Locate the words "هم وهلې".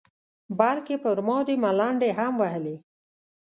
2.17-2.75